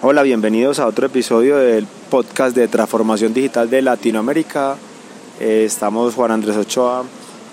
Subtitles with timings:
[0.00, 4.76] Hola, bienvenidos a otro episodio del podcast de transformación digital de Latinoamérica.
[5.40, 7.02] Eh, estamos Juan Andrés Ochoa,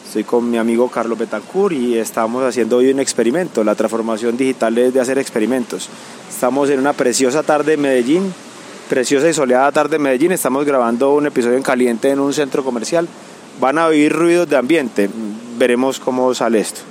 [0.05, 3.63] estoy con mi amigo Carlos Betancourt y estamos haciendo hoy un experimento.
[3.63, 5.89] La transformación digital es de hacer experimentos.
[6.29, 8.31] Estamos en una preciosa tarde en Medellín,
[8.89, 10.31] preciosa y soleada tarde en Medellín.
[10.31, 13.07] Estamos grabando un episodio en caliente en un centro comercial.
[13.59, 15.09] Van a oír ruidos de ambiente.
[15.57, 16.81] Veremos cómo sale esto.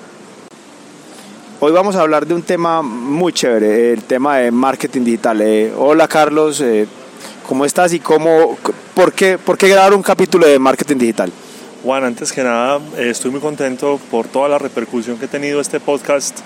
[1.66, 5.40] Hoy vamos a hablar de un tema muy chévere, el tema de marketing digital.
[5.40, 6.86] Eh, hola Carlos, eh,
[7.48, 8.58] ¿cómo estás y cómo,
[8.92, 11.32] por, qué, por qué grabar un capítulo de marketing digital?
[11.82, 15.58] Juan, antes que nada, eh, estoy muy contento por toda la repercusión que ha tenido
[15.58, 16.38] este podcast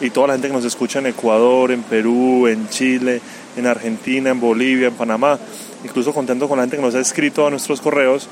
[0.00, 3.20] y toda la gente que nos escucha en Ecuador, en Perú, en Chile,
[3.56, 5.38] en Argentina, en Bolivia, en Panamá.
[5.84, 8.28] Incluso contento con la gente que nos ha escrito a nuestros correos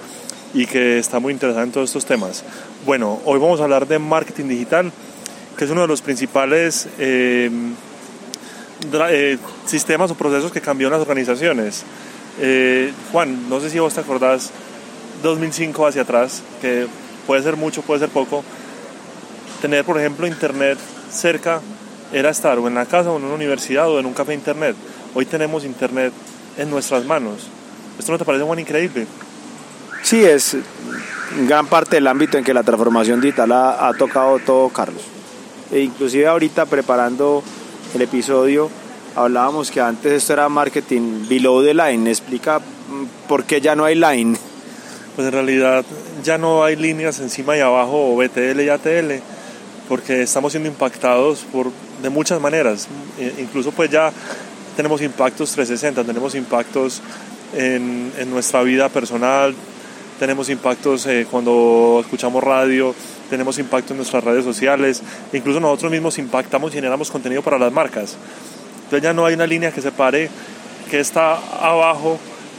[0.55, 2.43] y que está muy interesada en todos estos temas.
[2.85, 4.93] Bueno, hoy vamos a hablar de marketing digital,
[5.57, 7.51] que es uno de los principales eh,
[9.11, 11.85] eh, sistemas o procesos que cambió en las organizaciones.
[12.41, 14.51] Eh, Juan, no sé si vos te acordás
[15.23, 16.87] 2005 hacia atrás, que
[17.27, 18.43] puede ser mucho, puede ser poco,
[19.61, 20.79] tener por ejemplo internet
[21.11, 21.61] cerca
[22.13, 24.75] era estar o en la casa o en una universidad o en un café internet.
[25.15, 26.13] Hoy tenemos internet
[26.57, 27.49] en nuestras manos.
[27.99, 29.07] ¿Esto no te parece, Juan, increíble?
[30.03, 30.57] Sí, es
[31.47, 35.12] gran parte del ámbito en que la transformación digital ha, ha tocado todo, Carlos.
[35.73, 37.43] E inclusive ahorita preparando
[37.95, 38.71] el episodio
[39.17, 42.09] hablábamos que antes esto era marketing below the line.
[42.11, 44.37] ¿Explica mm, por qué ya no hay line?
[45.17, 45.85] Pues en realidad
[46.23, 49.13] ya no hay líneas encima y abajo o BTL y ATL
[49.89, 51.71] porque estamos siendo impactados por,
[52.03, 52.89] de muchas maneras.
[53.19, 54.13] E, incluso pues ya
[54.77, 57.03] tenemos impactos 360, tenemos impactos
[57.55, 59.55] en, en nuestra vida personal,
[60.19, 62.95] tenemos impactos eh, cuando escuchamos radio,
[63.33, 65.03] tenemos impacto en nuestras redes sociales,
[65.33, 68.15] incluso nosotros mismos impactamos y generamos contenido para las marcas.
[68.85, 70.29] Entonces ya no hay una línea que separe
[70.91, 72.19] que está abajo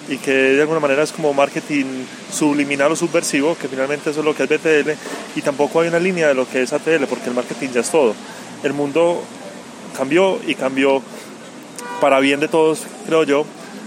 [0.10, 1.86] y que de alguna manera es como marketing
[2.32, 4.90] subliminal o subversivo, que finalmente eso es lo que es BTL,
[5.36, 7.92] y tampoco hay una línea de lo que es ATL, porque el marketing ya es
[7.92, 8.16] todo.
[8.64, 9.22] El mundo
[9.96, 11.04] cambió y cambió
[12.02, 13.46] para bien de todos, creo yo,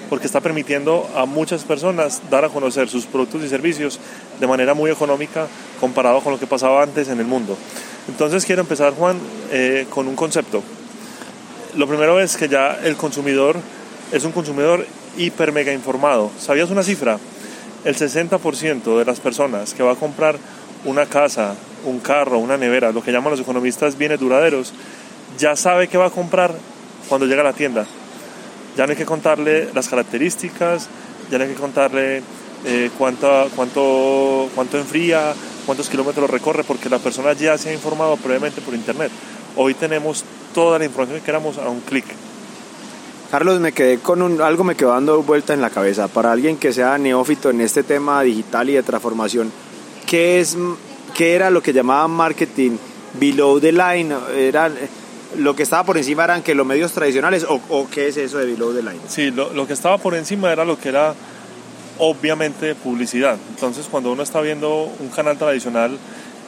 [0.08, 3.98] porque está permitiendo a muchas personas dar a conocer sus productos y servicios
[4.38, 5.46] de manera muy económica
[5.80, 7.56] comparado con lo que pasaba antes en el mundo.
[8.08, 9.18] Entonces quiero empezar, Juan,
[9.50, 10.62] eh, con un concepto.
[11.76, 13.56] Lo primero es que ya el consumidor
[14.12, 14.86] es un consumidor
[15.16, 16.30] hiper mega informado.
[16.38, 17.18] ¿Sabías una cifra?
[17.84, 20.36] El 60% de las personas que va a comprar
[20.84, 24.72] una casa, un carro, una nevera, lo que llaman los economistas bienes duraderos,
[25.38, 26.54] ya sabe qué va a comprar
[27.08, 27.86] cuando llega a la tienda
[28.76, 30.88] ya no hay que contarle las características,
[31.30, 32.22] ya no hay que contarle
[32.64, 38.16] eh, cuánto, cuánto, cuánto enfría, cuántos kilómetros recorre, porque la persona ya se ha informado
[38.16, 39.10] previamente por internet.
[39.56, 42.04] Hoy tenemos toda la información que queramos a un clic.
[43.30, 46.06] Carlos, me quedé con un, algo me quedó dando vuelta en la cabeza.
[46.08, 49.50] Para alguien que sea neófito en este tema digital y de transformación,
[50.06, 50.56] ¿qué, es,
[51.14, 52.76] qué era lo que llamaban marketing
[53.18, 54.14] below the line?
[54.36, 54.70] Era,
[55.34, 58.46] lo que estaba por encima eran que los medios tradicionales o, qué es eso de
[58.46, 59.00] below the line?
[59.08, 61.14] Sí, lo, que estaba por encima era lo que era
[61.98, 63.36] obviamente publicidad.
[63.50, 65.98] Entonces cuando uno está viendo un canal tradicional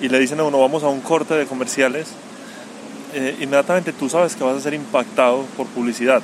[0.00, 2.08] y le dicen a uno vamos a un corte de comerciales,
[3.14, 6.22] eh, inmediatamente tú sabes que vas a ser impactado por publicidad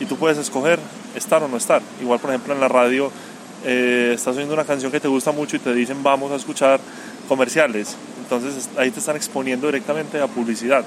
[0.00, 0.78] y tú puedes escoger
[1.14, 1.82] estar o no estar.
[2.00, 3.10] Igual por ejemplo en la radio
[3.64, 6.80] eh, estás oyendo una canción que te gusta mucho y te dicen vamos a escuchar
[7.28, 7.96] comerciales.
[8.22, 10.84] Entonces ahí te están exponiendo directamente a publicidad.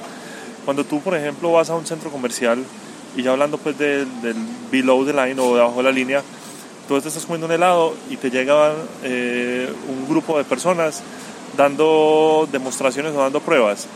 [0.68, 2.62] Cuando tú, por ejemplo, vas a un centro comercial
[3.16, 4.06] y ya hablando pues del,
[4.70, 6.22] below the line o debajo de la línea,
[6.90, 11.04] tú te estás comiendo un helado y te llega eh, un grupo de personas
[11.56, 13.88] dando demostraciones o dando pruebas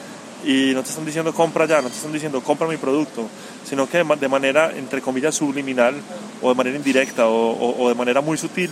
[0.46, 3.28] y no te están diciendo compra ya, no te están diciendo compra mi producto,
[3.66, 5.96] sino que de manera, entre comillas, subliminal
[6.42, 8.70] o de manera indirecta o, de manera muy sutil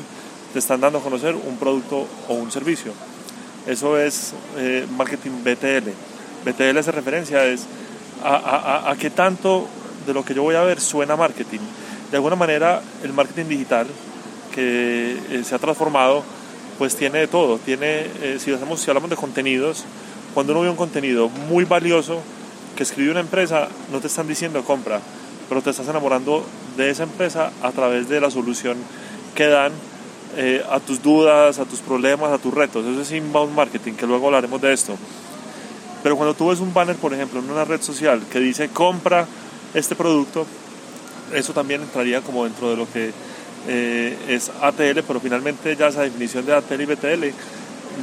[0.53, 2.93] te están dando a conocer un producto o un servicio.
[3.67, 5.89] Eso es eh, marketing BTL.
[6.45, 7.67] BTL es referencia, es
[8.23, 9.67] a, qué tanto
[10.05, 11.59] de lo que yo voy a ver suena marketing.
[12.11, 13.87] De alguna manera, el marketing digital
[14.53, 16.23] que eh, se ha transformado,
[16.77, 17.57] pues tiene de todo.
[17.59, 19.85] Tiene, eh, si, hacemos, si hablamos de contenidos,
[20.33, 22.21] cuando uno ve un contenido muy valioso
[22.75, 25.01] que escribe una empresa, no te están diciendo compra,
[25.47, 26.45] pero te estás enamorando
[26.77, 28.77] de esa empresa a través de la solución
[29.35, 29.71] que dan
[30.37, 32.85] eh, a tus dudas, a tus problemas, a tus retos.
[32.85, 34.95] Eso es inbound marketing, que luego hablaremos de esto.
[36.03, 39.25] Pero cuando tú ves un banner, por ejemplo, en una red social que dice compra
[39.73, 40.45] este producto,
[41.33, 43.11] eso también entraría como dentro de lo que
[43.67, 47.25] eh, es ATL, pero finalmente ya esa definición de ATL y BTL,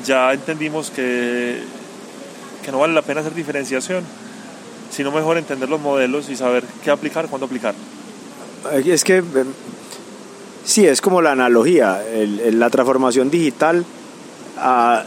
[0.04, 1.60] ya entendimos que,
[2.64, 4.04] que no vale la pena hacer diferenciación,
[4.90, 7.74] sino mejor entender los modelos y saber qué aplicar, cuándo aplicar.
[8.84, 9.22] es que
[10.64, 12.02] sí, es como la analogía,
[12.52, 13.84] la transformación digital
[14.58, 15.04] ah,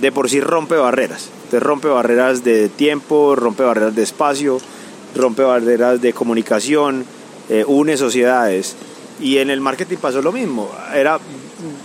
[0.00, 1.28] de por sí rompe barreras.
[1.50, 4.58] Te rompe barreras de tiempo, rompe barreras de espacio,
[5.14, 7.04] rompe barreras de comunicación,
[7.48, 8.76] eh, une sociedades.
[9.20, 10.70] Y en el marketing pasó lo mismo.
[10.94, 11.18] Era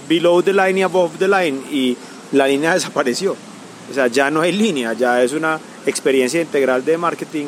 [0.08, 1.98] below the line y above the line y
[2.32, 3.36] la línea desapareció.
[3.90, 7.46] O sea, ya no hay línea, ya es una experiencia integral de marketing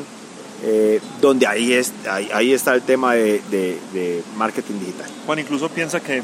[0.64, 5.06] eh, donde ahí, es, ahí, está el tema de, de, marketing digital.
[5.26, 6.24] Juan incluso piensa que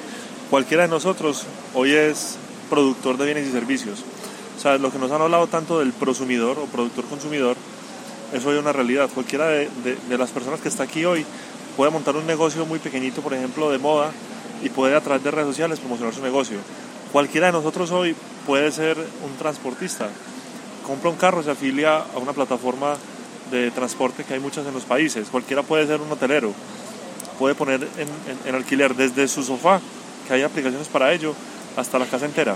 [0.49, 1.45] cualquiera de nosotros
[1.75, 2.37] hoy es
[2.69, 4.03] productor de bienes y servicios.
[4.63, 7.57] Sea, lo que nos han hablado tanto del prosumidor o productor consumidor,
[8.31, 9.09] eso hoy es una realidad.
[9.13, 9.67] Cualquiera de,
[10.07, 11.25] de, las personas que está aquí hoy
[11.75, 14.11] puede montar un negocio muy pequeñito, por ejemplo, de moda,
[14.63, 16.59] y puede a través de redes sociales promocionar su negocio.
[17.11, 18.15] Cualquiera de nosotros hoy
[18.47, 20.07] puede ser un transportista.
[20.87, 22.95] Compra un carro, se afilia a una plataforma
[23.51, 25.27] de transporte que hay muchas en los países.
[25.27, 26.53] Cualquiera puede ser un hotelero.
[27.37, 27.85] Puede poner
[28.45, 29.81] en, alquiler desde su sofá,
[30.25, 31.35] que hay aplicaciones para ello,
[31.75, 32.55] hasta la casa entera.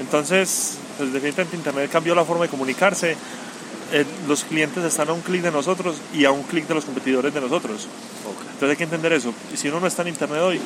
[0.00, 3.16] Entonces, pues definitivamente Internet cambió la forma de comunicarse.
[3.92, 6.84] Eh, los clientes están a un clic de nosotros y a un clic de los
[6.84, 7.86] competidores de nosotros.
[8.54, 9.32] Entonces hay que entender eso.
[9.52, 10.60] Y si uno no está en Internet hoy,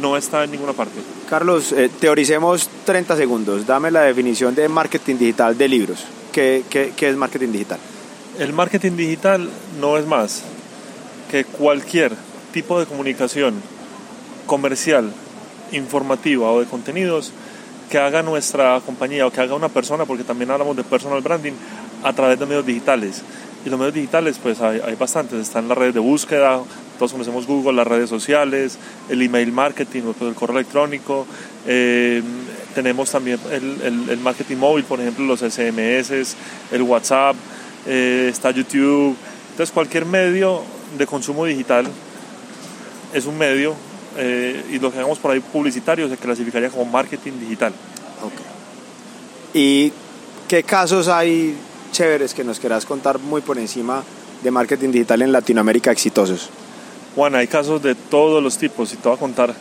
[0.00, 1.00] no está en ninguna parte.
[1.28, 3.66] Carlos, eh, teoricemos 30 segundos.
[3.66, 6.04] Dame la definición de marketing digital de libros.
[6.32, 7.78] ¿Qué, qué, qué es marketing digital?
[8.38, 9.48] El marketing digital
[9.80, 10.42] no es más
[11.30, 12.12] que cualquier
[12.52, 13.62] tipo de comunicación
[14.46, 15.12] comercial,
[15.72, 17.32] informativa o de contenidos
[17.90, 21.52] que haga nuestra compañía o que haga una persona, porque también hablamos de personal branding,
[22.02, 23.22] a través de medios digitales.
[23.66, 25.40] Y los medios digitales, pues hay, hay bastantes.
[25.40, 26.60] Están las redes de búsqueda,
[26.98, 28.78] todos conocemos Google, las redes sociales,
[29.08, 31.26] el email marketing, el correo electrónico.
[31.66, 32.22] Eh,
[32.74, 36.36] tenemos también el, el, marketing móvil, por ejemplo, los SMS,
[36.70, 37.34] el WhatsApp,
[37.86, 39.16] eh, está YouTube.
[39.50, 40.62] Entonces, cualquier medio
[40.96, 41.86] de consumo digital
[43.12, 43.74] es un medio
[44.16, 47.72] eh, y lo que hagamos por ahí publicitario se clasificaría como marketing digital.
[49.54, 49.92] ¿Y
[50.48, 51.56] qué casos hay
[51.92, 54.02] chéveres que nos quieras contar muy por encima
[54.42, 56.50] de marketing digital en Latinoamérica exitosos?
[57.14, 59.54] Juan, hay casos de todos los tipos y te voy a contar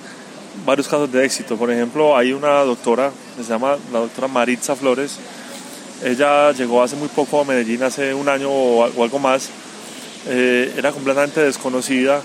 [0.65, 1.57] varios casos de éxito.
[1.57, 5.17] Por ejemplo, hay una doctora, se llama la doctora Maritza Flores.
[6.03, 9.49] Ella llegó hace muy poco a Medellín, hace un año o, algo más.
[10.27, 12.21] Eh, era completamente desconocida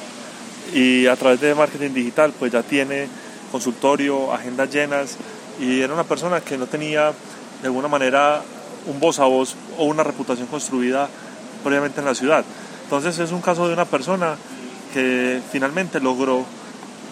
[0.73, 3.09] y a través de marketing digital pues ya tiene
[3.53, 5.17] consultorio, agendas llenas
[5.61, 7.13] y era una persona que no tenía
[7.63, 8.43] de alguna manera
[8.87, 11.09] un voz a voz o una reputación construida
[11.63, 12.45] previamente en la ciudad.
[12.85, 14.37] Entonces es un caso de una persona
[14.93, 16.45] que finalmente logró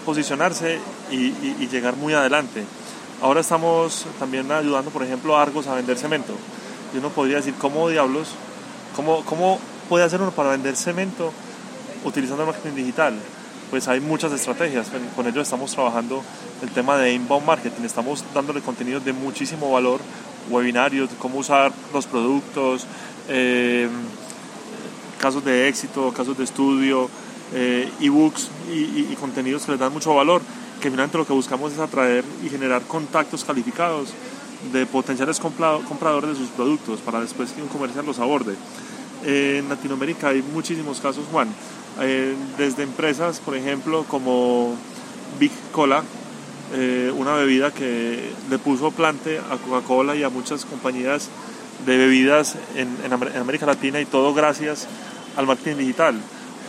[0.04, 0.78] posicionarse
[1.10, 1.32] y,
[1.69, 2.64] llegar muy adelante.
[3.22, 6.34] Ahora estamos también ayudando, por ejemplo, a Argos a vender cemento.
[6.93, 8.28] Y uno podría decir, ¿cómo diablos?
[8.94, 9.58] ¿Cómo, cómo
[9.88, 11.32] puede hacer uno para vender cemento
[12.04, 13.14] utilizando el marketing digital?
[13.73, 14.89] Pues hay muchas estrategias.
[15.17, 16.23] Con ello estamos trabajando
[16.61, 17.85] el tema de inbound marketing.
[17.85, 19.99] Estamos dándole contenidos de muchísimo valor
[20.51, 22.85] webinarios, cómo usar los productos,
[23.31, 23.89] eh,
[25.19, 27.09] casos de éxito, casos de estudio,
[27.55, 30.43] eh, ebooks y, contenidos que les dan mucho valor,
[30.83, 34.11] que finalmente lo que buscamos es atraer y generar contactos calificados
[34.71, 38.55] de potenciales compradores de sus productos para después que un comercial los aborde.
[39.25, 41.49] En Latinoamérica hay muchísimos casos, Juan,
[42.01, 44.75] eh, desde empresas, por ejemplo, como
[45.38, 46.02] Big Cola,
[46.75, 51.29] eh, una bebida que le puso plante a Coca-Cola y a muchas compañías
[51.85, 54.87] de bebidas en, América Latina y todo gracias
[55.37, 56.14] al marketing digital.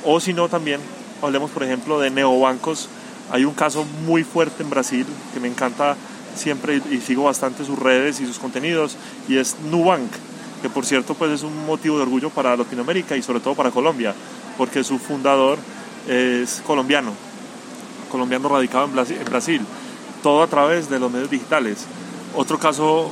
[0.04, 0.82] O si no, también
[1.22, 2.90] hablemos, por ejemplo, de neobancos.
[3.32, 5.96] Hay un caso muy fuerte en Brasil que me encanta
[6.36, 8.98] siempre y, sigo bastante sus redes y sus contenidos
[9.30, 10.12] y es Nubank,
[10.64, 13.70] que por cierto pues es un motivo de orgullo para Latinoamérica y sobre todo para
[13.70, 14.16] Colombia,
[14.58, 15.60] porque su fundador
[16.08, 17.12] es colombiano,
[18.10, 19.62] colombiano radicado en Brasil
[20.24, 21.86] todo a través de los medios digitales.
[22.34, 23.12] Otro caso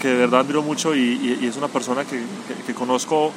[0.00, 3.32] que de verdad admiro mucho y, es una persona que, conozco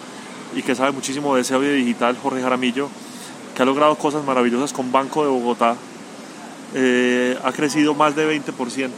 [0.55, 2.89] y que sabe muchísimo de ese audio digital, Jorge Jaramillo,
[3.55, 5.75] que ha logrado cosas maravillosas con Banco de Bogotá.
[6.73, 8.91] Eh, ha crecido más de 20%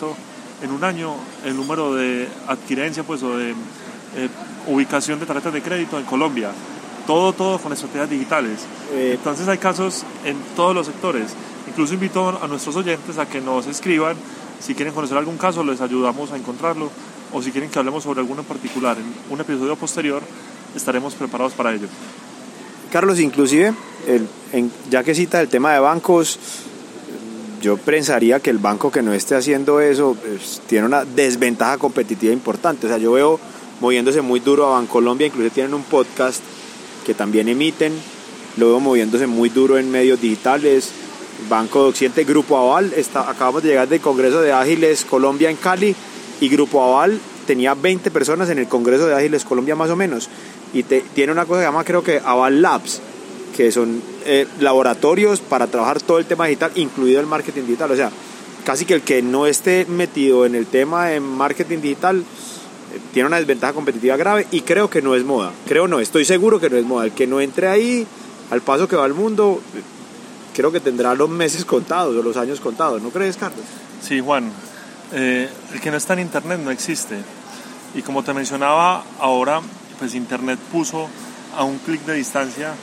[0.63, 4.29] en un año el número de adquirencia pues, o de eh,
[4.67, 6.51] ubicación de tarjetas de crédito en Colombia.
[7.07, 8.59] Todo, todo con estrategias digitales.
[8.93, 11.31] Eh, Entonces hay casos en todos los sectores.
[11.67, 14.15] Incluso invito a nuestros oyentes a que nos escriban
[14.63, 16.89] si quieren conocer algún caso, les ayudamos a encontrarlo
[17.33, 20.21] o si quieren que hablemos sobre alguno en particular en un episodio posterior,
[20.73, 21.87] estaremos preparados para ello.
[22.89, 23.73] Carlos, inclusive,
[24.89, 26.39] ya que cita el tema de bancos,
[27.61, 32.31] yo pensaría que el banco que no esté haciendo eso pues, tiene una desventaja competitiva
[32.31, 32.85] importante.
[32.85, 33.39] O sea, yo veo
[33.83, 36.41] moviéndose muy duro a Bancolombia, inclusive tienen un podcast
[37.05, 37.93] que también emiten
[38.57, 40.91] lo veo moviéndose muy duro en medios digitales.
[41.49, 45.57] Banco de Occidente, Grupo Aval, está, acabamos de llegar del Congreso de Ágiles Colombia en
[45.57, 45.95] Cali
[46.39, 50.29] y Grupo Aval tenía 20 personas en el Congreso de Ágiles Colombia más o menos
[50.73, 53.01] y tiene una cosa que llama creo que Aval Labs,
[53.57, 57.91] que son eh, laboratorios para trabajar todo el tema digital, incluido el marketing digital.
[57.91, 58.11] O sea,
[58.63, 62.23] casi que el que no esté metido en el tema de marketing digital
[63.13, 65.51] tiene una desventaja competitiva grave y creo que no es moda.
[65.67, 67.05] Creo no, estoy seguro que no es moda.
[67.05, 68.05] El que no entre ahí,
[68.51, 69.61] al paso que va el mundo,
[70.53, 73.01] creo que tendrá los meses contados o los años contados.
[73.01, 73.65] ¿No crees, Carlos?
[74.01, 74.51] Sí, Juan.
[75.11, 77.17] Eh, el que no está en Internet no existe.
[77.95, 79.61] Y como te mencionaba, ahora
[79.99, 81.07] pues Internet puso
[81.55, 82.73] a un clic de distancia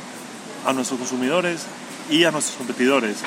[0.64, 1.62] a nuestros consumidores
[2.08, 3.18] y a nuestros competidores.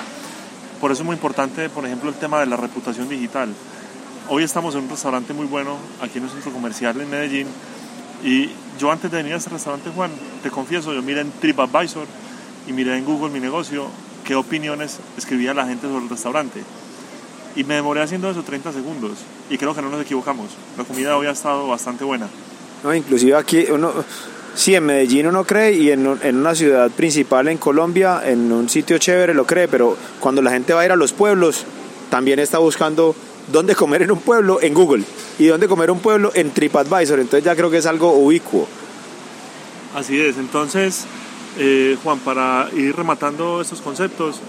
[0.80, 3.54] Por eso es muy importante, por ejemplo, el tema de la reputación digital.
[4.30, 7.48] Hoy estamos en un restaurante muy bueno aquí en un centro comercial en Medellín
[8.24, 8.50] y
[8.80, 10.12] yo antes de venir a este restaurante, Juan,
[10.42, 12.08] te confieso, yo miré en TripAdvisor
[12.66, 13.88] y miré en Google mi negocio
[14.24, 16.62] qué opiniones escribía la gente sobre el restaurante.
[17.58, 19.12] Y me demoré haciendo eso 30 segundos
[19.50, 20.52] y creo que no nos equivocamos.
[20.78, 22.30] La comida hoy ha estado bastante buena.
[22.82, 23.92] No, inclusive aquí uno,
[24.56, 28.70] sí, en Medellín uno cree y en, en, una ciudad principal en Colombia, en un
[28.70, 31.66] sitio chévere lo cree, pero cuando la gente va a ir a los pueblos,
[32.10, 33.16] también está buscando
[33.52, 35.04] dónde comer en un pueblo en Google
[35.40, 37.20] y dónde comer un pueblo en TripAdvisor.
[37.20, 38.68] Entonces ya creo que es algo ubicuo.
[39.96, 41.06] Así es, entonces,
[41.58, 44.40] eh, Juan, para ir rematando estos conceptos,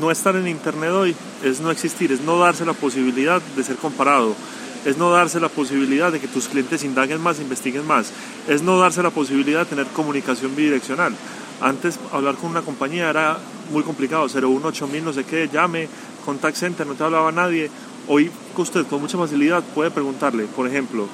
[0.00, 3.76] no estar en Internet hoy es no existir, es no darse la posibilidad de ser
[3.76, 4.36] comparado
[4.84, 8.12] es no darse la posibilidad de que tus clientes indaguen más, investiguen más,
[8.48, 11.14] es no darse la posibilidad de tener comunicación bidireccional.
[11.60, 13.38] Antes hablar con una compañía era
[13.70, 15.88] muy complicado, 018000 no sé qué, llame,
[16.24, 17.70] contact center, no te hablaba nadie.
[18.12, 21.06] Hoy usted con mucha facilidad puede preguntarle, por ejemplo,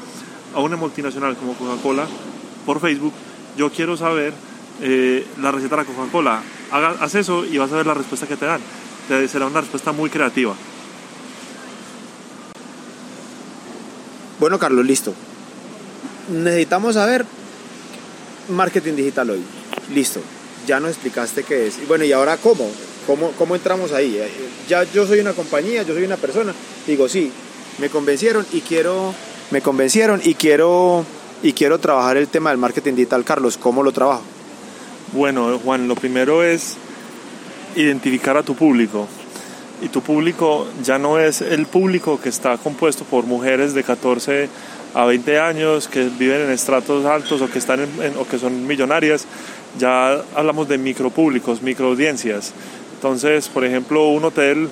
[0.55, 2.07] a una multinacional como Coca-Cola
[2.65, 3.13] por Facebook,
[3.55, 4.33] yo quiero saber
[4.81, 6.41] eh, la receta de la Coca-Cola.
[6.71, 8.63] Haz eso y vas a ver la respuesta que te dan.
[9.09, 10.55] Te será una respuesta muy creativa.
[14.41, 15.13] Bueno, Carlos, listo.
[16.33, 17.27] Necesitamos saber
[18.49, 19.43] marketing digital hoy.
[19.95, 20.21] Listo.
[20.67, 21.87] Ya nos explicaste qué es.
[21.87, 22.67] Bueno, ¿y ahora cómo?
[23.07, 24.17] ¿Cómo, cómo entramos ahí?
[24.17, 24.31] Eh,
[24.67, 26.55] ya yo soy una compañía, yo soy una persona.
[26.87, 27.33] Digo, sí,
[27.79, 29.15] me convencieron y quiero,
[29.51, 31.05] me convencieron y quiero,
[31.43, 33.25] y quiero trabajar el tema del marketing digital.
[33.25, 34.23] Carlos, ¿cómo lo trabajo?
[35.13, 36.77] Bueno, Juan, lo primero es
[37.75, 39.07] identificar a tu público
[39.83, 44.49] y tu público ya no es el público que está compuesto por mujeres de 14
[44.95, 47.87] a 20 años que viven en estratos altos o que, están
[48.19, 49.27] o que son millonarias,
[49.79, 52.55] ya hablamos de micropúblicos, microaudiencias.
[52.95, 54.71] Entonces, por ejemplo, un hotel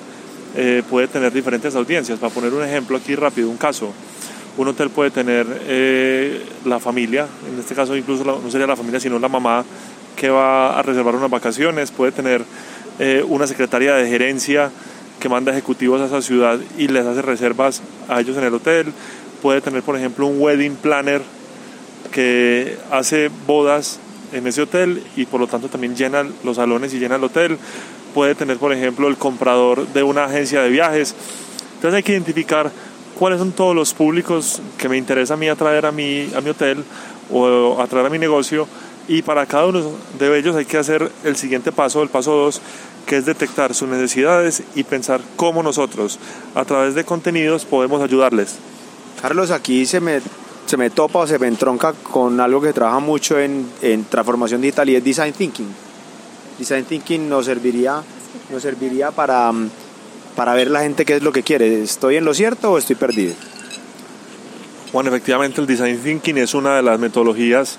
[0.55, 2.19] eh, puede tener diferentes audiencias.
[2.19, 3.93] Para poner un ejemplo aquí rápido, un caso.
[4.57, 9.01] Un hotel puede tener eh, la familia, en este caso incluso no sería la familia,
[9.01, 9.65] sino la mamá
[10.15, 12.41] que va a reservar unas vacaciones, puede tener
[12.99, 14.71] eh, una secretaria de gerencia
[15.19, 18.93] que manda ejecutivos a esa ciudad y les hace reservas a ellos en el hotel.
[19.41, 21.21] Puede tener, por ejemplo, un wedding planner
[22.11, 23.99] que hace bodas
[24.31, 27.57] en ese hotel y por lo tanto también llena los salones y llena el hotel.
[28.15, 31.13] Puede tener, por ejemplo, el comprador de una agencia de viajes.
[31.75, 32.71] Entonces hay que identificar
[33.19, 36.49] cuáles son todos los públicos que me interesa a mí atraer a mi, a mi
[36.49, 36.83] hotel
[37.31, 38.67] o atraer a mi negocio
[39.07, 39.83] y para cada uno
[40.17, 42.61] de ellos hay que hacer el siguiente paso, el paso 2,
[43.05, 46.17] que es detectar sus necesidades y pensar cómo nosotros,
[46.55, 48.55] a través de contenidos, podemos ayudarles.
[49.21, 50.21] Carlos, aquí se me,
[50.65, 54.61] se me topa o se me entronca con algo que trabaja mucho en, en transformación
[54.61, 55.84] digital y es Design Thinking.
[56.57, 58.01] Design Thinking nos serviría,
[58.51, 59.51] nos serviría para,
[60.35, 61.83] para ver la gente qué es lo que quiere.
[61.83, 63.33] ¿Estoy en lo cierto o estoy perdido?
[64.93, 67.77] Bueno, efectivamente el Design Thinking es una de las metodologías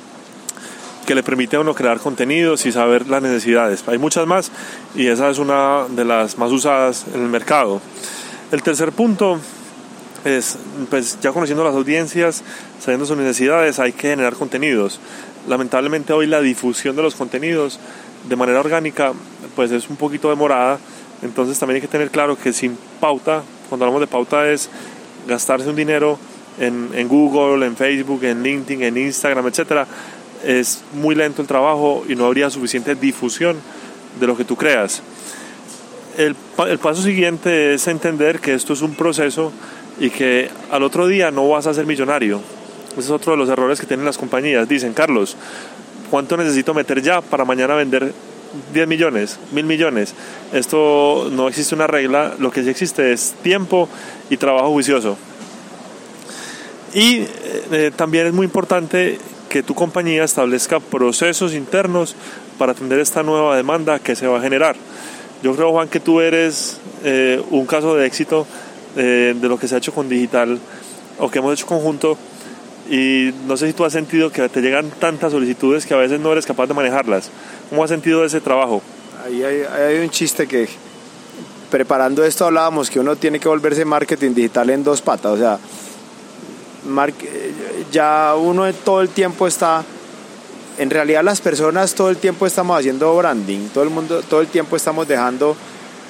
[1.06, 3.84] que le permite a uno crear contenidos y saber las necesidades.
[3.86, 4.50] Hay muchas más
[4.94, 7.80] y esa es una de las más usadas en el mercado.
[8.52, 9.38] El tercer punto
[10.24, 10.58] es,
[10.90, 12.42] pues ya conociendo las audiencias,
[12.80, 15.00] sabiendo sus necesidades, hay que generar contenidos.
[15.48, 17.78] Lamentablemente hoy la difusión de los contenidos
[18.28, 19.12] de manera orgánica
[19.54, 20.78] pues es un poquito demorada,
[21.22, 24.68] entonces también hay que tener claro que sin pauta, cuando hablamos de pauta es
[25.26, 26.18] gastarse un dinero
[26.58, 29.86] en, Google, en Facebook, en LinkedIn, en Instagram, etcétera,
[30.44, 33.56] es muy lento el trabajo y no habría suficiente difusión
[34.18, 35.02] de lo que tú creas.
[36.16, 36.34] El,
[36.66, 39.52] el, paso siguiente es entender que esto es un proceso
[40.00, 42.40] y que al otro día no vas a ser millonario.
[42.92, 44.66] Ese es otro de los errores que tienen las compañías.
[44.66, 45.36] Dicen, Carlos,
[46.10, 48.12] ¿cuánto necesito meter ya para mañana vender
[48.72, 50.14] 10 millones, mil millones?
[50.52, 53.88] Esto no existe una regla, lo que sí existe es tiempo
[54.30, 55.16] y trabajo juicioso.
[56.94, 57.26] Y
[57.72, 62.16] eh, también es muy importante que tu compañía establezca procesos internos
[62.58, 64.76] para atender esta nueva demanda que se va a generar.
[65.42, 68.46] Yo creo, Juan, que tú eres eh, un caso de éxito
[68.96, 70.58] eh, de lo que se ha hecho con digital
[71.18, 72.16] o que hemos hecho conjunto
[72.88, 76.20] y no sé si tú has sentido que te llegan tantas solicitudes que a veces
[76.20, 77.30] no eres capaz de manejarlas.
[77.68, 78.82] ¿Cómo has sentido ese trabajo?
[79.24, 80.68] Ahí hay, hay un chiste que
[81.70, 85.58] preparando esto hablábamos que uno tiene que volverse marketing digital en dos patas, o sea,
[87.90, 89.84] ya uno todo el tiempo está
[90.78, 94.46] en realidad las personas todo el tiempo estamos haciendo branding, todo el mundo todo el
[94.46, 95.56] tiempo estamos dejando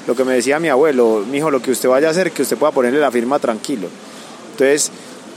[0.07, 2.43] lo que me decía mi abuelo, mi hijo, lo que usted vaya a hacer, que
[2.43, 3.89] usted pueda ponerle la firma tranquilo.
[4.53, 4.93] Entonces,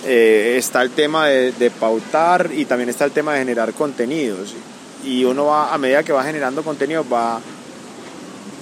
[0.06, 4.56] eh, está el tema de, pautar y también está el tema de generar contenidos.
[5.04, 7.40] Y uno va, a medida que va generando contenido, va,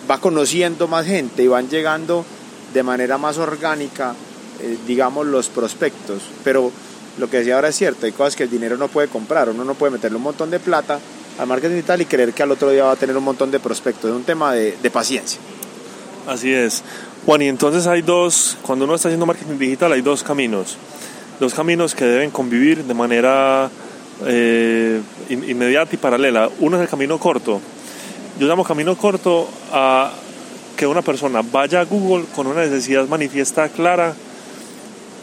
[0.10, 2.26] va conociendo más gente y van llegando
[2.74, 4.14] de manera más orgánica,
[4.62, 6.24] eh, digamos, los prospectos.
[6.44, 6.72] Pero
[7.18, 9.64] lo que decía ahora es cierto, hay cosas que el dinero no puede comprar, uno
[9.64, 11.00] no puede meterle un montón de plata
[11.40, 13.60] al marketing digital y creer que al otro día va a tener un montón de
[13.60, 14.10] prospectos.
[14.10, 15.40] Es un tema de, paciencia.
[16.28, 16.84] Así es.
[17.26, 20.78] Juan, y entonces hay dos, cuando uno está haciendo marketing digital hay dos caminos.
[21.40, 23.70] Dos caminos que deben convivir de manera
[24.26, 26.50] eh, inmediata y paralela.
[26.60, 27.62] Uno es el camino corto,
[28.40, 30.12] yo llamo camino corto a
[30.78, 34.14] que una persona vaya a Google con una necesidad manifiesta clara,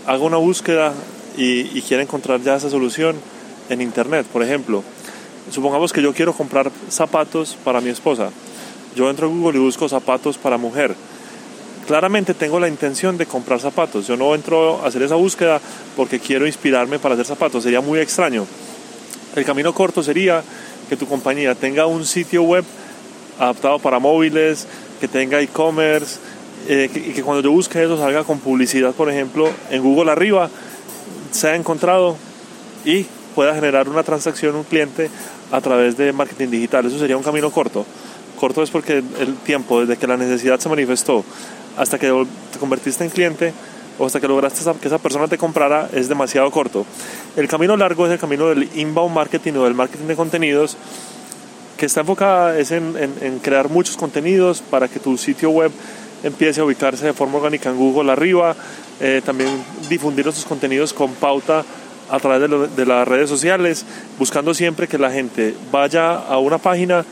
[0.04, 0.92] haga una búsqueda
[1.36, 3.14] y, quiera encontrar ya esa solución
[3.68, 4.26] en Internet.
[4.26, 4.82] Por ejemplo,
[5.52, 8.30] supongamos que yo quiero comprar zapatos para mi esposa.
[8.96, 10.96] Yo entro a Google y busco zapatos para mujer.
[11.86, 14.06] Claramente tengo la intención de comprar zapatos.
[14.06, 15.60] Yo no entro a hacer esa búsqueda
[15.96, 17.62] porque quiero inspirarme para hacer zapatos.
[17.62, 18.46] Sería muy extraño.
[19.36, 20.42] El camino corto sería
[20.88, 22.64] que tu compañía tenga un sitio web
[23.38, 24.66] adaptado para móviles,
[25.00, 26.18] que tenga e-commerce
[26.68, 30.48] eh, y que cuando yo busque eso salga con publicidad, por ejemplo, en Google arriba,
[31.32, 32.16] sea encontrado
[32.84, 35.10] y pueda generar una transacción un cliente
[35.50, 36.86] a través de marketing digital.
[36.86, 37.84] Eso sería un camino corto.
[38.38, 41.24] Corto es porque el tiempo desde que la necesidad se manifestó
[41.76, 43.52] hasta que te convertiste en cliente
[43.98, 46.84] o hasta que lograste que esa persona te comprara es demasiado corto.
[47.36, 50.76] El camino largo es el camino del inbound marketing o del marketing de contenidos
[51.76, 55.72] que está enfocada es en, crear muchos contenidos para que tu sitio web
[56.22, 58.56] empiece a ubicarse de forma orgánica en Google arriba,
[59.00, 59.50] eh, también
[59.90, 61.64] difundir esos contenidos con pauta
[62.10, 63.84] a través de, de, las redes sociales,
[64.18, 67.04] buscando siempre que la gente vaya a una página,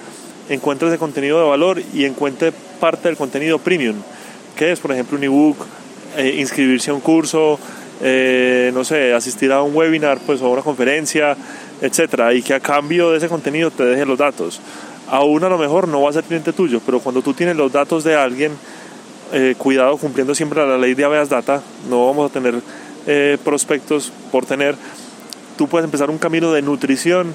[0.48, 3.96] encuentre ese contenido de valor y encuentre parte del contenido premium,
[4.52, 5.56] que es, por ejemplo, un ebook,
[6.16, 7.58] eh, inscribirse a un curso,
[8.00, 11.36] eh, no sé, asistir a un webinar pues, o a una conferencia,
[11.80, 14.60] etcétera, y que a cambio de ese contenido te deje los datos.
[15.08, 17.72] Aún a lo mejor no va a ser cliente tuyo, pero cuando tú tienes los
[17.72, 18.52] datos de alguien,
[19.32, 22.60] eh, cuidado cumpliendo siempre la ley de habeas data, no vamos a tener
[23.06, 24.74] eh, prospectos por tener.
[25.56, 27.34] Tú puedes empezar un camino de nutrición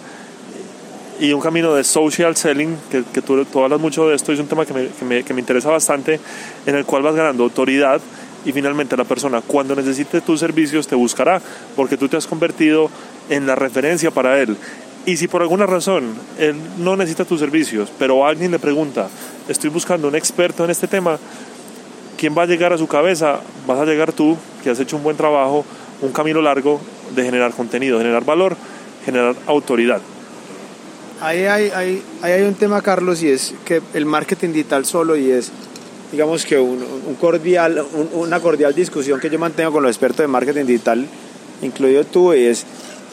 [1.20, 4.48] y un camino de social selling, que, que tú, hablas mucho de esto, es un
[4.48, 6.20] tema que me, que me, que me interesa bastante,
[6.66, 8.02] en el cual vas ganando autoridad
[8.46, 11.42] y finalmente la persona cuando necesite tus servicios te buscará
[11.76, 12.90] porque tú te has convertido
[13.30, 14.56] en la referencia para él.
[15.06, 19.10] Y si por alguna razón él no necesita tus servicios, pero alguien le pregunta,
[19.48, 21.18] estoy buscando un experto en este tema,
[22.18, 23.40] ¿quién va a llegar a su cabeza?
[23.66, 25.66] Vas a llegar tú, que has hecho un buen trabajo,
[26.02, 26.80] un camino largo
[27.16, 28.56] de generar contenido, generar valor,
[29.06, 30.02] generar autoridad.
[31.20, 35.32] Ahí hay, ahí hay un tema, Carlos, y es que el marketing digital solo y
[35.32, 35.52] es
[36.12, 36.80] digamos que un,
[37.20, 41.06] cordial, una cordial discusión que yo mantengo con los expertos de marketing digital,
[41.62, 42.66] incluido tú, es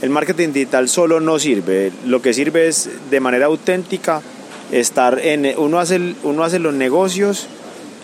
[0.03, 1.93] el marketing digital solo no sirve.
[2.05, 4.23] Lo que sirve es de manera auténtica
[4.71, 7.47] estar en uno hace uno hace los negocios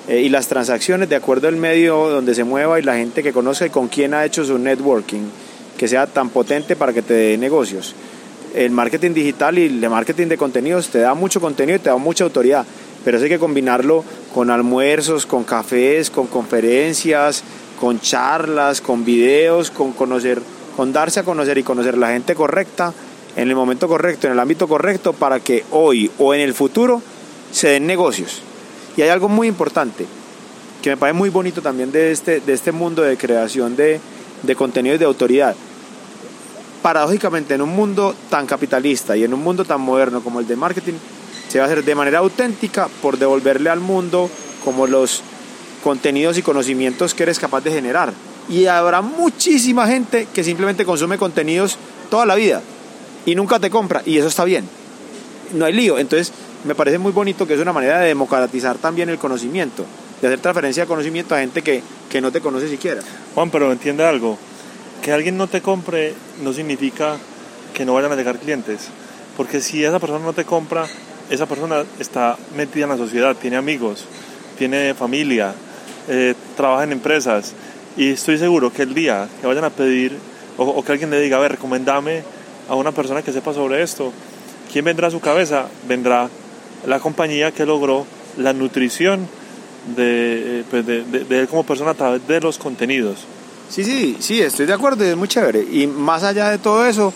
[0.08, 3.32] eh, y las transacciones de acuerdo al medio donde se mueva y la gente que
[3.32, 5.22] conoce y con quién ha hecho su networking
[5.76, 7.94] que sea tan potente para que te dé negocios.
[8.54, 11.96] El marketing digital y el marketing de contenidos te da mucho contenido y te da
[11.96, 12.66] mucha autoridad,
[13.04, 17.44] pero eso hay que combinarlo con almuerzos, con cafés, con conferencias,
[17.80, 20.42] con charlas, con videos, con conocer,
[20.76, 22.92] con darse a conocer y conocer la gente correcta
[23.36, 27.00] en el momento correcto, en el ámbito correcto, para que hoy o en el futuro
[27.52, 28.42] se den negocios.
[28.96, 30.06] Y hay algo muy importante,
[30.82, 34.00] que me parece muy bonito también de este, de este mundo de creación de,
[34.42, 35.54] de contenidos de autoridad.
[36.82, 40.56] Paradójicamente, en un mundo tan capitalista y en un mundo tan moderno como el de
[40.56, 40.94] marketing,
[41.48, 44.30] se va a hacer de manera auténtica por devolverle al mundo
[44.64, 45.22] como los
[45.82, 48.12] contenidos y conocimientos que eres capaz de generar.
[48.48, 51.76] Y habrá muchísima gente que simplemente consume contenidos
[52.10, 52.62] toda la vida
[53.26, 54.68] y nunca te compra y eso está bien.
[55.54, 55.98] No hay lío.
[55.98, 56.32] Entonces
[56.64, 59.84] me parece muy bonito que es una manera de democratizar también el conocimiento,
[60.20, 63.02] de hacer transferencia de conocimiento a gente que, que no te conoce siquiera.
[63.34, 64.38] Juan, pero entiende algo.
[65.02, 67.16] Que alguien no te compre no significa
[67.74, 68.88] que no vayan a llegar clientes.
[69.36, 70.86] Porque si esa persona no te compra,
[71.30, 74.04] esa persona está metida en la sociedad, tiene amigos,
[74.58, 75.54] tiene familia,
[76.08, 77.54] eh, trabaja en empresas
[77.96, 80.16] y estoy seguro que el día que vayan a pedir
[80.56, 82.22] o, que alguien le diga, a ver, recomendame
[82.68, 84.12] a una persona que sepa sobre esto,
[84.70, 85.66] ¿quién vendrá a su cabeza?
[85.88, 86.28] Vendrá
[86.86, 89.26] la compañía que logró la nutrición
[89.96, 93.24] de, pues de, de, él como persona a través de los contenidos.
[93.70, 95.62] Sí, sí, sí, estoy de acuerdo, es muy chévere.
[95.62, 97.14] Y más allá de todo eso,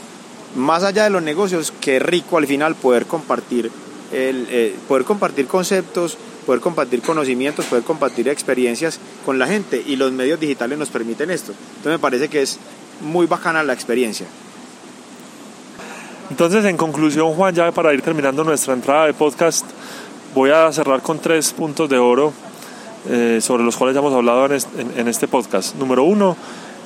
[0.54, 3.72] más allá de los negocios, qué rico al final poder compartir,
[4.12, 9.96] el, eh, poder compartir conceptos, poder compartir conocimientos, poder compartir experiencias con la gente y
[9.96, 11.52] los medios digitales nos permiten esto.
[11.76, 12.58] Entonces me parece que es
[13.00, 14.26] muy bacana la experiencia.
[16.30, 19.66] Entonces, en conclusión, Juan, ya para ir terminando nuestra entrada de podcast,
[20.34, 22.32] voy a cerrar con tres puntos de oro
[23.08, 25.74] eh, sobre los cuales ya hemos hablado en este, podcast.
[25.76, 26.36] Número uno,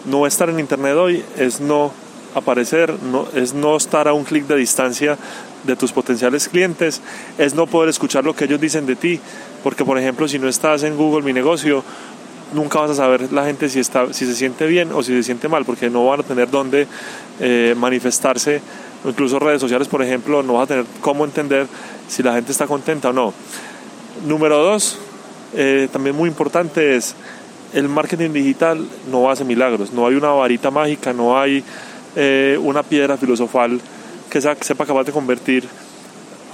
[0.04, 1.92] no estar en Internet hoy es no
[2.34, 5.16] aparecer, no, es no estar a un clic de distancia
[5.64, 7.00] de tus potenciales clientes,
[7.36, 9.20] es no poder escuchar lo que ellos dicen de ti,
[9.62, 11.82] porque por ejemplo si no estás en Google Mi Negocio,
[12.52, 15.22] nunca vas a saber la gente si, está, si se siente bien o si se
[15.22, 16.86] siente mal, porque no van a tener dónde
[17.40, 18.60] eh, manifestarse,
[19.04, 21.66] incluso redes sociales, por ejemplo, no vas a tener cómo entender
[22.08, 23.32] si la gente está contenta o no.
[24.26, 24.98] Número dos,
[25.54, 27.14] eh, también muy importante es,
[27.74, 31.62] el marketing digital no hace milagros, no hay una varita mágica, no hay
[32.16, 33.80] eh, una piedra filosofal
[34.30, 35.64] que sepa capaz de convertir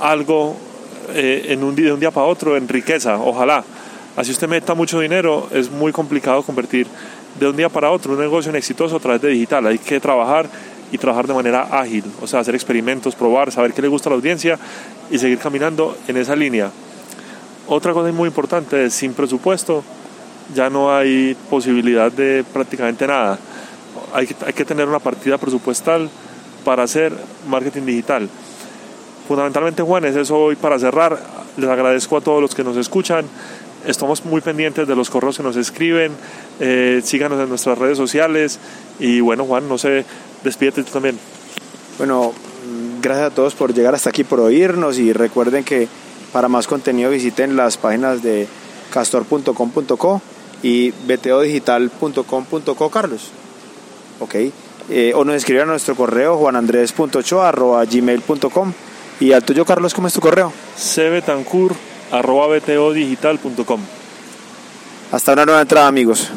[0.01, 0.57] algo
[1.15, 3.63] en un de un día para otro en riqueza, ojalá
[4.17, 6.87] Así usted meta mucho dinero, es muy complicado convertir
[7.41, 9.67] de un día para otro un negocio en exitoso a través de digital.
[9.67, 10.49] Hay que trabajar
[10.93, 14.11] y trabajar de manera ágil, o sea, hacer experimentos, probar, saber qué le gusta a
[14.11, 14.57] la audiencia
[15.11, 16.71] y seguir caminando en esa línea.
[17.67, 19.83] Otra cosa muy importante es, sin presupuesto
[20.55, 23.39] ya no hay posibilidad de prácticamente nada.
[24.13, 26.11] Hay que, hay que tener una partida presupuestal
[26.65, 27.13] para hacer
[27.49, 28.29] marketing digital.
[29.27, 31.19] Fundamentalmente, Juan, es eso hoy para cerrar.
[31.57, 33.25] Les agradezco a todos los que nos escuchan.
[33.87, 36.13] Estamos muy pendientes de los correos que nos escriben.
[36.61, 38.59] Eh, síganos en nuestras redes sociales.
[38.99, 40.05] Y bueno, Juan, no sé,
[40.43, 41.19] despídete tú también.
[41.97, 42.33] Bueno,
[43.01, 44.99] gracias a todos por llegar hasta aquí, por oírnos.
[44.99, 45.89] Y recuerden que
[46.35, 48.49] para más contenido visiten las páginas de
[48.93, 50.21] castor.com.co
[50.65, 53.31] y btodigital.com.co, Carlos.
[54.19, 54.35] Ok.
[54.91, 58.73] Eh, o nos escriban a nuestro correo juanandres.ochoa.gmail.com
[59.21, 60.53] y al tuyo, Carlos, ¿cómo es tu correo?
[60.77, 61.73] cbetancur
[62.11, 63.81] arroba btodigital.com.
[65.13, 66.33] Hasta una nueva entrada amigos.